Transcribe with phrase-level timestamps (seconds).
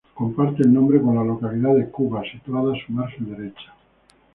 [0.15, 3.71] Comparte el nombre con la localidad de Cubas, situada a su margen derecha.